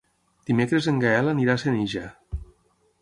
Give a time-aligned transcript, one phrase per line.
[0.51, 2.07] Dimecres en Gaël anirà a Senija.